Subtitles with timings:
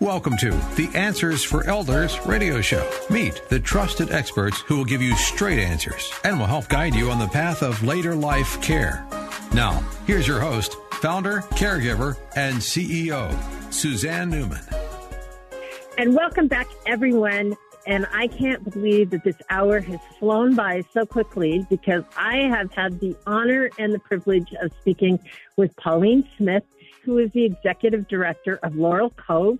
[0.00, 2.90] Welcome to the Answers for Elders radio show.
[3.10, 7.10] Meet the trusted experts who will give you straight answers and will help guide you
[7.10, 9.06] on the path of later life care.
[9.52, 13.30] Now, here's your host, founder, caregiver, and CEO,
[13.70, 14.62] Suzanne Newman.
[15.98, 17.54] And welcome back, everyone.
[17.86, 22.72] And I can't believe that this hour has flown by so quickly because I have
[22.72, 25.18] had the honor and the privilege of speaking
[25.58, 26.64] with Pauline Smith,
[27.02, 29.58] who is the executive director of Laurel Cove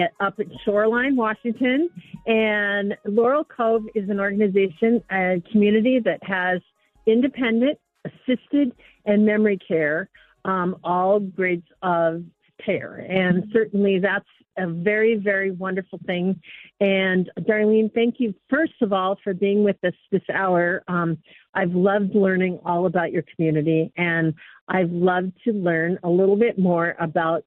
[0.00, 1.88] it, up at Shoreline, Washington.
[2.26, 6.60] And Laurel Cove is an organization, a community that has
[7.06, 8.72] independent, assisted,
[9.04, 10.08] and memory care,
[10.44, 12.24] um, all grades of
[12.64, 13.06] care.
[13.08, 16.40] And certainly that's a very, very wonderful thing.
[16.80, 20.82] And Darlene, thank you, first of all, for being with us this hour.
[20.88, 21.18] Um,
[21.54, 24.34] I've loved learning all about your community, and
[24.68, 27.44] I've loved to learn a little bit more about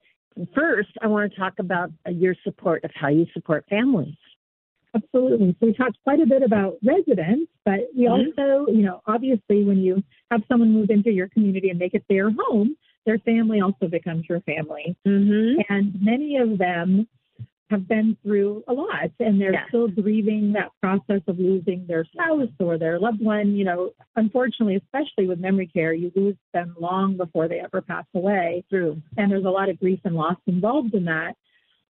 [0.56, 4.16] first, I want to talk about your support of how you support families.
[4.96, 5.56] Absolutely.
[5.60, 8.40] So we talked quite a bit about residents, but we mm-hmm.
[8.40, 12.04] also, you know, obviously when you have someone move into your community and make it
[12.10, 14.96] their home, their family also becomes your family.
[15.06, 15.62] Mm-hmm.
[15.70, 17.08] And many of them
[17.70, 19.68] have been through a lot and they're yeah.
[19.68, 23.56] still grieving that process of losing their spouse or their loved one.
[23.56, 28.06] You know, unfortunately, especially with memory care, you lose them long before they ever pass
[28.16, 28.64] away.
[28.70, 29.02] True.
[29.18, 31.34] And there's a lot of grief and loss involved in that.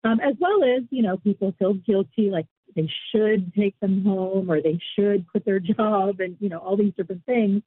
[0.05, 4.51] Um, as well as, you know, people feel guilty, like they should take them home
[4.51, 7.63] or they should quit their job and, you know, all these different things.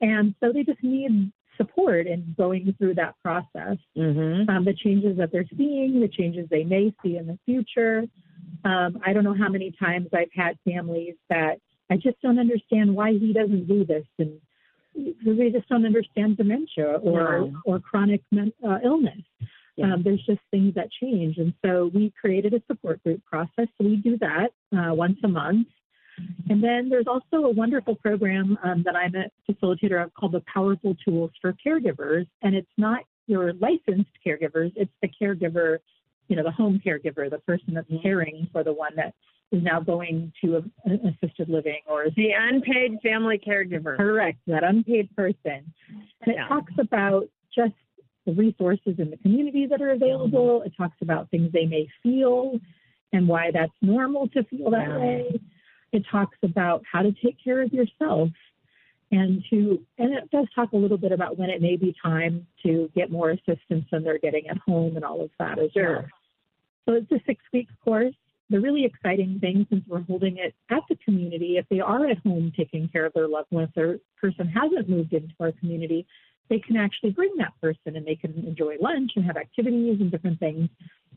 [0.00, 3.76] And so they just need support in going through that process.
[3.96, 4.48] Mm-hmm.
[4.48, 8.04] Um, the changes that they're seeing, the changes they may see in the future.
[8.64, 11.56] Um, I don't know how many times I've had families that
[11.90, 14.40] I just don't understand why he doesn't do this, and
[14.94, 17.60] they just don't understand dementia or no.
[17.64, 19.20] or chronic men, uh, illness.
[19.76, 19.94] Yeah.
[19.94, 23.68] Um, there's just things that change, and so we created a support group process.
[23.78, 25.66] So we do that uh, once a month.
[26.48, 30.42] And then there's also a wonderful program um, that I'm a facilitator of called the
[30.52, 32.26] Powerful Tools for Caregivers.
[32.42, 35.78] And it's not your licensed caregivers, it's the caregiver,
[36.28, 39.14] you know, the home caregiver, the person that's caring for the one that
[39.52, 43.96] is now going to an assisted living or the unpaid family caregiver.
[43.96, 45.72] Correct, that unpaid person.
[46.22, 46.48] And it yeah.
[46.48, 47.24] talks about
[47.54, 47.74] just
[48.26, 50.62] the resources in the community that are available.
[50.62, 52.58] It talks about things they may feel
[53.12, 54.98] and why that's normal to feel that yeah.
[54.98, 55.40] way.
[55.92, 58.30] It talks about how to take care of yourself
[59.10, 62.46] and to and it does talk a little bit about when it may be time
[62.64, 65.92] to get more assistance than they're getting at home and all of that as sure.
[65.92, 66.06] well.
[66.88, 68.14] So it's a six week course.
[68.50, 72.18] The really exciting thing since we're holding it at the community, if they are at
[72.18, 76.06] home taking care of their loved one, if their person hasn't moved into our community,
[76.50, 80.10] they can actually bring that person and they can enjoy lunch and have activities and
[80.10, 80.68] different things.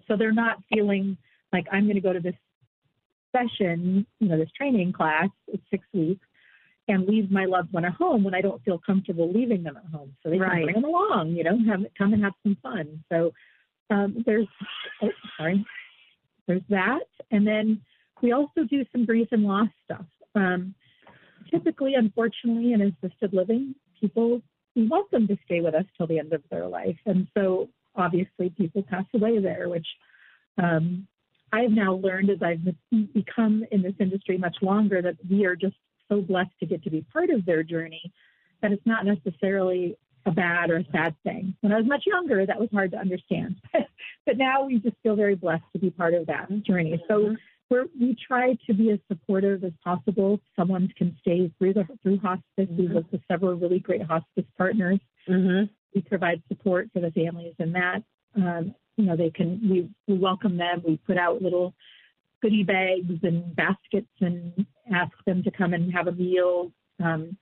[0.07, 1.17] So they're not feeling
[1.51, 2.35] like I'm going to go to this
[3.35, 6.25] session, you know, this training class, it's six weeks,
[6.88, 9.85] and leave my loved one at home when I don't feel comfortable leaving them at
[9.91, 10.16] home.
[10.22, 10.51] So they right.
[10.51, 13.03] can bring them along, you know, have come and have some fun.
[13.12, 13.31] So
[13.90, 14.47] um, there's,
[15.01, 15.66] oh, sorry,
[16.47, 17.81] there's that, and then
[18.22, 20.06] we also do some grief and loss stuff.
[20.35, 20.75] Um,
[21.52, 24.41] typically, unfortunately, in assisted living, people
[24.75, 27.69] we want them to stay with us till the end of their life, and so
[27.96, 29.88] obviously people pass away there, which
[30.62, 31.07] um,
[31.51, 32.63] I've now learned as I've
[33.13, 35.75] become in this industry much longer that we are just
[36.09, 38.11] so blessed to get to be part of their journey
[38.61, 41.55] that it's not necessarily a bad or a sad thing.
[41.61, 43.57] When I was much younger, that was hard to understand.
[44.25, 47.01] but now we just feel very blessed to be part of that journey.
[47.07, 47.35] So
[47.69, 50.39] we're, we try to be as supportive as possible.
[50.55, 52.44] Someone can stay through the through hospice.
[52.59, 52.78] Mm-hmm.
[52.78, 55.00] We work with several really great hospice partners.
[55.29, 55.66] Mm-hmm.
[55.94, 58.03] We provide support for the families in that.
[58.35, 60.81] Um, you know, they can, we, we welcome them.
[60.85, 61.73] We put out little
[62.41, 66.72] goodie bags and baskets and ask them to come and have a meal.
[67.03, 67.38] Um,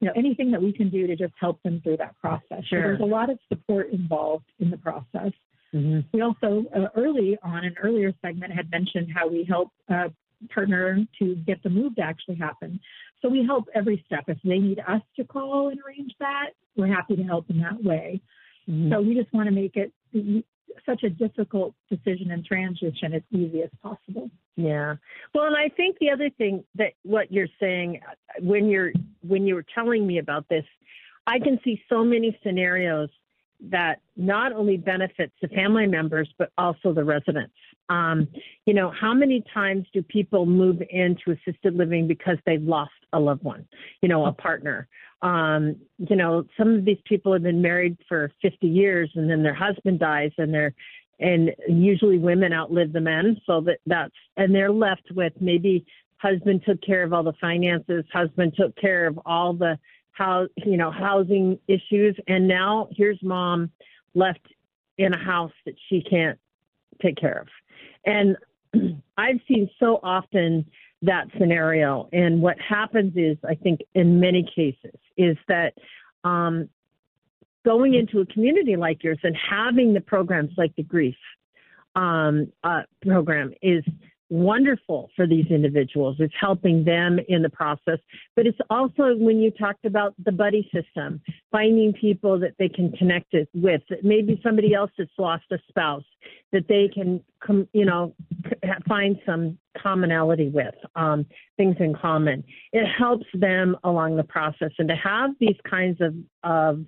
[0.00, 2.64] you know, anything that we can do to just help them through that process.
[2.68, 2.80] Sure.
[2.80, 5.32] So there's a lot of support involved in the process.
[5.74, 6.00] Mm-hmm.
[6.12, 10.08] We also, uh, early on, an earlier segment had mentioned how we help uh,
[10.52, 12.80] partner to get the move to actually happen.
[13.22, 14.24] So we help every step.
[14.28, 17.82] If they need us to call and arrange that, we're happy to help in that
[17.82, 18.20] way.
[18.68, 18.92] Mm-hmm.
[18.92, 19.92] So we just want to make it
[20.86, 24.30] such a difficult decision and transition as easy as possible.
[24.56, 24.96] Yeah.
[25.34, 28.00] Well, and I think the other thing that what you're saying
[28.40, 28.92] when you're
[29.26, 30.64] when you were telling me about this,
[31.26, 33.08] I can see so many scenarios
[33.70, 37.54] that not only benefits the family members but also the residents.
[37.88, 38.28] Um,
[38.66, 43.20] you know, how many times do people move into assisted living because they've lost a
[43.20, 43.66] loved one,
[44.00, 44.88] you know, a partner,
[45.24, 49.42] um, you know, some of these people have been married for 50 years and then
[49.42, 50.74] their husband dies and they're,
[51.18, 55.86] and usually women outlive the men, so that that's and they're left with maybe
[56.18, 59.78] husband took care of all the finances, husband took care of all the
[60.12, 63.70] how you know housing issues, and now here's mom
[64.14, 64.46] left
[64.98, 66.38] in a house that she can't
[67.00, 67.48] take care of,
[68.06, 68.36] and
[69.16, 70.66] I've seen so often
[71.02, 72.08] that scenario.
[72.12, 75.74] And what happens is, I think, in many cases, is that
[76.24, 76.68] um,
[77.64, 81.16] going into a community like yours and having the programs like the grief
[81.94, 83.84] um, uh, program is
[84.30, 86.16] wonderful for these individuals.
[86.18, 87.98] It's helping them in the process.
[88.34, 91.20] But it's also when you talked about the buddy system,
[91.52, 96.04] finding people that they can connect with, maybe somebody else that's lost a spouse
[96.54, 97.22] that they can,
[97.72, 98.14] you know,
[98.88, 101.26] find some commonality with, um,
[101.58, 102.42] things in common.
[102.72, 104.70] It helps them along the process.
[104.78, 106.14] And to have these kinds of,
[106.44, 106.84] of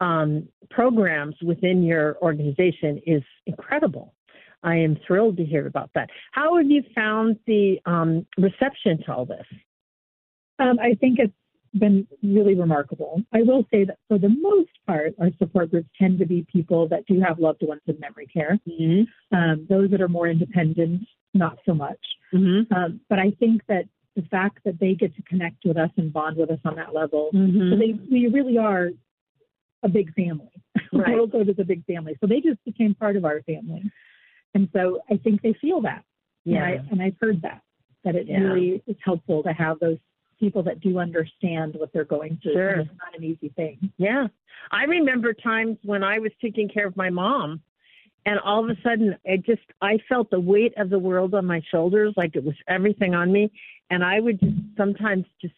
[0.00, 4.14] um, programs within your organization is incredible.
[4.62, 6.10] I am thrilled to hear about that.
[6.32, 9.46] How have you found the um, reception to all this?
[10.58, 11.32] Um, I think it's
[11.78, 13.22] been really remarkable.
[13.32, 16.88] I will say that for the most part, our support groups tend to be people
[16.88, 18.58] that do have loved ones in memory care.
[18.68, 19.36] Mm-hmm.
[19.36, 22.00] Um, those that are more independent, not so much.
[22.34, 22.72] Mm-hmm.
[22.74, 23.84] Um, but I think that
[24.14, 26.94] the fact that they get to connect with us and bond with us on that
[26.94, 27.70] level, mm-hmm.
[27.70, 28.90] so they we really are
[29.82, 30.50] a big family.
[30.92, 31.08] Right.
[31.08, 33.82] Laurel Cove is a big family, so they just became part of our family.
[34.54, 36.04] And so I think they feel that.
[36.44, 36.64] Yeah.
[36.90, 37.60] And, I, have heard that,
[38.04, 38.38] that it yeah.
[38.38, 39.98] really is helpful to have those
[40.38, 42.52] people that do understand what they're going through.
[42.52, 42.80] Sure.
[42.80, 43.92] It's not an easy thing.
[43.96, 44.28] Yeah.
[44.70, 47.60] I remember times when I was taking care of my mom
[48.24, 51.46] and all of a sudden it just I felt the weight of the world on
[51.46, 53.50] my shoulders, like it was everything on me.
[53.90, 55.54] And I would just sometimes just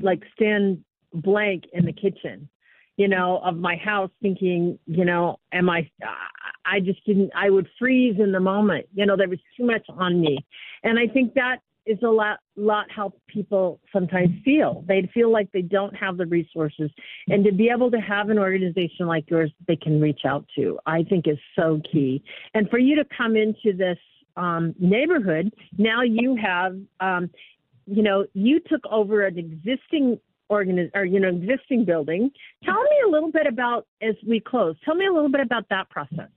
[0.00, 2.48] like stand blank in the kitchen
[2.96, 5.90] you know, of my house thinking, you know, am I,
[6.64, 8.86] I just didn't, I would freeze in the moment.
[8.94, 10.46] You know, there was too much on me.
[10.82, 14.84] And I think that is a lot, lot how people sometimes feel.
[14.86, 16.90] They feel like they don't have the resources.
[17.28, 20.78] And to be able to have an organization like yours they can reach out to,
[20.86, 22.22] I think is so key.
[22.54, 23.98] And for you to come into this
[24.36, 27.30] um, neighborhood, now you have, um,
[27.86, 30.18] you know, you took over an existing
[30.50, 32.30] organiz- or you know existing building.
[32.64, 34.76] Tell me a little bit about as we close.
[34.84, 36.28] Tell me a little bit about that process.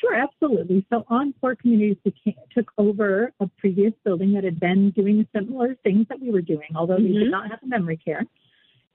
[0.00, 0.84] Sure, absolutely.
[0.90, 6.06] So Encore Communities became, took over a previous building that had been doing similar things
[6.08, 7.14] that we were doing, although mm-hmm.
[7.14, 8.22] we did not have the memory care.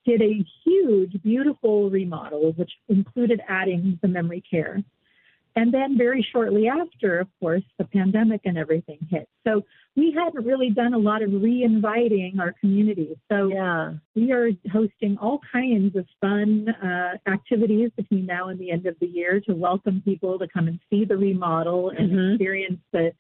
[0.06, 4.84] Did a huge, beautiful remodel, which included adding the memory care.
[5.56, 9.28] And then very shortly after, of course, the pandemic and everything hit.
[9.46, 9.64] So
[9.96, 13.20] we hadn't really done a lot of re-inviting our community.
[13.30, 13.94] So yeah.
[14.16, 18.96] we are hosting all kinds of fun uh, activities between now and the end of
[19.02, 22.34] the year to welcome people to come and see the remodel and mm-hmm.
[22.34, 23.12] experience the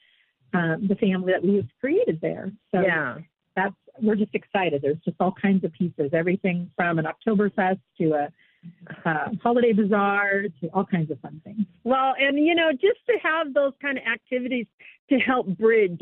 [0.53, 2.51] um, the family that we have created there.
[2.73, 3.17] So yeah.
[3.55, 4.81] that's we're just excited.
[4.81, 8.29] There's just all kinds of pieces, everything from an Oktoberfest to a
[9.05, 11.65] uh, holiday bazaar to all kinds of fun things.
[11.83, 14.67] Well, and you know, just to have those kind of activities
[15.09, 15.99] to help bridge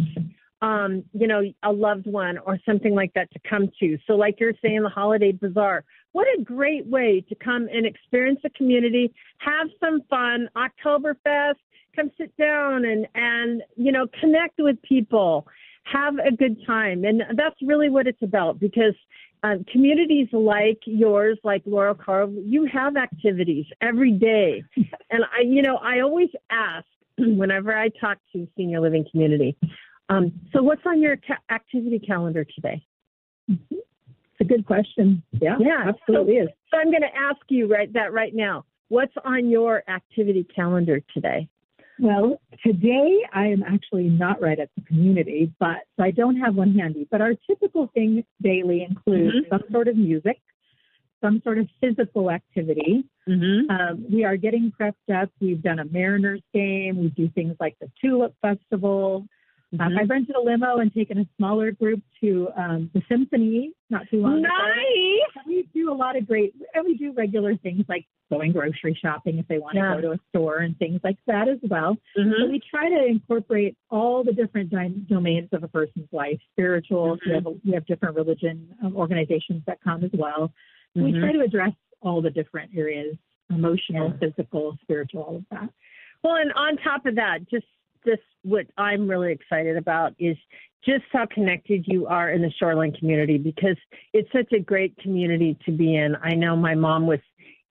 [0.62, 3.98] um, you know, a loved one or something like that to come to.
[4.06, 5.86] So, like you're saying, the holiday bazaar.
[6.12, 10.50] What a great way to come and experience the community, have some fun.
[10.58, 11.56] Oktoberfest,
[11.96, 15.48] come sit down and and you know connect with people,
[15.92, 18.96] have a good time, and that's really what it's about because.
[19.42, 24.62] Um, communities like yours, like Laurel Cove, you have activities every day,
[25.10, 26.86] and I, you know, I always ask
[27.18, 29.56] whenever I talk to senior living community,
[30.10, 32.84] um, so, what's on your ca- activity calendar today?
[33.50, 33.76] Mm-hmm.
[33.76, 35.22] It's a good question.
[35.34, 36.50] Yeah, yeah, absolutely so, is.
[36.72, 38.66] So, I'm going to ask you right that right now.
[38.88, 41.48] What's on your activity calendar today?
[42.00, 46.56] Well, today I am actually not right at the community, but so I don't have
[46.56, 47.08] one handy.
[47.12, 49.50] But our typical thing daily includes mm-hmm.
[49.50, 50.40] some sort of music,
[51.22, 53.04] some sort of physical activity.
[53.28, 53.70] Mm-hmm.
[53.70, 55.30] Um, we are getting prepped up.
[55.42, 57.00] We've done a Mariners game.
[57.00, 59.26] We do things like the Tulip Festival.
[59.74, 59.82] Mm-hmm.
[59.82, 64.04] Um, I rented a limo and taken a smaller group to um, the symphony not
[64.10, 64.52] too long nice.
[64.52, 65.29] ago.
[66.00, 69.58] A lot of great, and we do regular things like going grocery shopping if they
[69.58, 69.96] want yeah.
[69.96, 71.98] to go to a store and things like that as well.
[72.18, 72.32] Mm-hmm.
[72.38, 77.18] So we try to incorporate all the different di- domains of a person's life, spiritual.
[77.18, 77.30] Mm-hmm.
[77.30, 80.54] We have we have different religion um, organizations that come as well.
[80.96, 81.22] So we mm-hmm.
[81.22, 83.18] try to address all the different areas:
[83.50, 84.30] emotional, yeah.
[84.30, 85.70] physical, spiritual, all of that.
[86.24, 87.66] Well, and on top of that, just
[88.06, 90.38] this what I'm really excited about is
[90.86, 93.78] just how connected you are in the Shoreline community because
[94.14, 96.16] it's such a great community to be in.
[96.24, 97.20] I know my mom was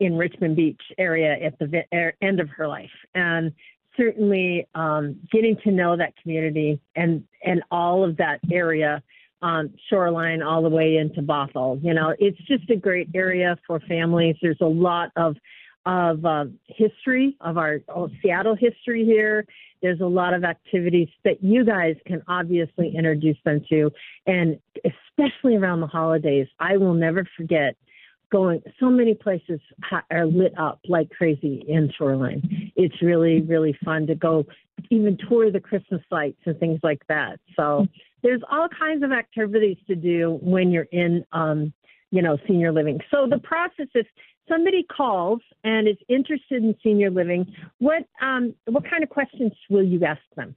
[0.00, 3.52] in Richmond Beach area at the er, end of her life, and
[3.96, 9.02] certainly um, getting to know that community and and all of that area
[9.42, 11.82] um, shoreline all the way into Bothell.
[11.82, 14.36] You know, it's just a great area for families.
[14.40, 15.36] There's a lot of
[15.86, 19.46] of uh, history of our oh, Seattle history here.
[19.82, 23.90] There's a lot of activities that you guys can obviously introduce them to,
[24.26, 26.47] and especially around the holidays.
[26.58, 27.76] I will never forget
[28.30, 28.62] going.
[28.78, 29.61] So many places
[30.11, 32.73] are lit up like crazy in Shoreline.
[32.76, 34.44] It's really really fun to go,
[34.90, 37.40] even tour the Christmas lights and things like that.
[37.56, 37.87] So
[38.23, 41.73] there's all kinds of activities to do when you're in, um,
[42.11, 43.00] you know, senior living.
[43.11, 44.06] So the process is
[44.48, 47.46] somebody calls and is interested in senior living.
[47.78, 50.54] What um, what kind of questions will you ask them?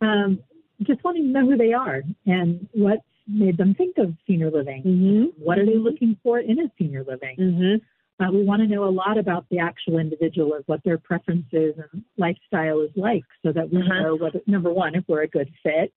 [0.00, 0.40] Um,
[0.82, 4.82] just wanting to know who they are and what made them think of senior living.
[4.82, 5.42] Mm-hmm.
[5.42, 7.36] What are they looking for in a senior living?
[7.38, 8.24] Mm-hmm.
[8.24, 11.74] Uh, we want to know a lot about the actual individual of what their preferences
[11.76, 14.02] and lifestyle is like so that we uh-huh.
[14.02, 15.92] know whether, number one, if we're a good fit,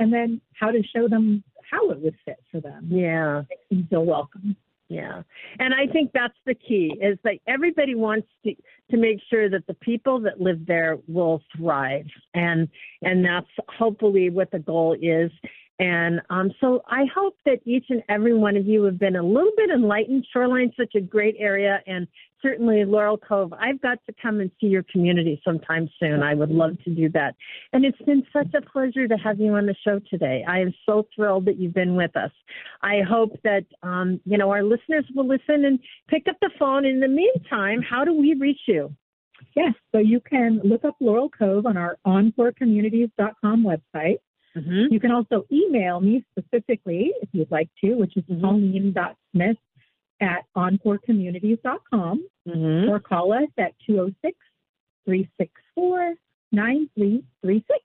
[0.00, 2.88] and then how to show them how it would fit for them.
[2.90, 3.42] Yeah.
[3.48, 4.56] Make them feel welcome.
[4.90, 5.22] Yeah.
[5.60, 8.54] And I think that's the key is that everybody wants to
[8.90, 12.06] to make sure that the people that live there will thrive.
[12.34, 12.68] And
[13.00, 15.30] and that's hopefully what the goal is.
[15.80, 19.22] And um, so I hope that each and every one of you have been a
[19.22, 20.26] little bit enlightened.
[20.30, 22.06] Shoreline's such a great area, and
[22.42, 23.54] certainly Laurel Cove.
[23.54, 26.22] I've got to come and see your community sometime soon.
[26.22, 27.34] I would love to do that.
[27.72, 30.44] And it's been such a pleasure to have you on the show today.
[30.46, 32.32] I am so thrilled that you've been with us.
[32.82, 36.84] I hope that um, you know our listeners will listen and pick up the phone.
[36.84, 38.94] In the meantime, how do we reach you?
[39.56, 44.18] Yes, so you can look up Laurel Cove on our encorecommunities.com website.
[44.56, 44.92] Mm-hmm.
[44.92, 48.40] You can also email me specifically if you'd like to, which is mm-hmm.
[48.40, 49.56] pauline.smith
[50.20, 52.90] at encorecommunities.com mm-hmm.
[52.90, 54.36] or call us at 206
[55.06, 56.14] 364
[56.52, 57.78] 9336.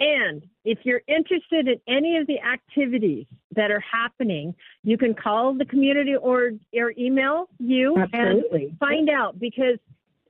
[0.00, 5.54] And if you're interested in any of the activities that are happening, you can call
[5.54, 8.64] the community or, or email you Absolutely.
[8.66, 9.78] and find out because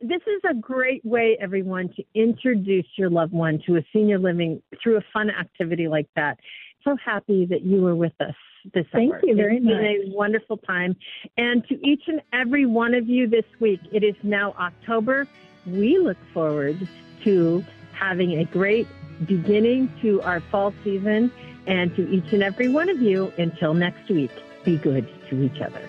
[0.08, 4.62] this is a great way, everyone, to introduce your loved one to a senior living
[4.82, 6.38] through a fun activity like that.
[6.84, 8.34] So happy that you were with us
[8.74, 9.20] this Thank summer.
[9.24, 9.74] you very it's much.
[9.74, 10.96] It's been a wonderful time.
[11.38, 15.26] And to each and every one of you this week, it is now October.
[15.66, 16.86] We look forward
[17.24, 18.86] to having a great
[19.26, 21.32] beginning to our fall season.
[21.66, 24.30] And to each and every one of you, until next week,
[24.64, 25.80] be good to each other.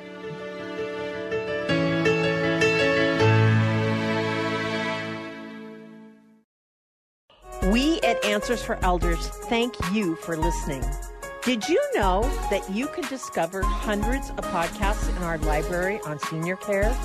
[7.72, 10.86] We at Answers for Elders thank you for listening.
[11.41, 16.57] Did you know that you can discover hundreds of podcasts in our library on senior
[16.57, 16.95] care?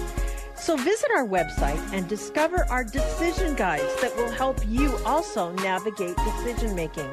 [0.57, 6.17] So visit our website and discover our decision guides that will help you also navigate
[6.17, 7.09] decision making.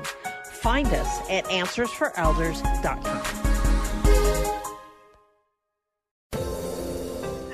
[0.52, 3.47] Find us at answersforelders.com.